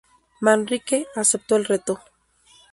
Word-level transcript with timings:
Manrique 0.41 1.05
aceptó 1.15 1.57
el 1.57 1.65
reto. 1.65 1.99